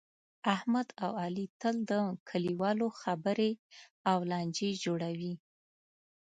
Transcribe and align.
احمد 0.55 0.87
اوعلي 1.07 1.45
تل 1.61 1.75
د 1.89 1.91
کلیوالو 2.29 2.87
خبرې 3.01 3.51
او 4.11 4.17
لانجې 4.31 4.71
جوړوي. 4.83 5.33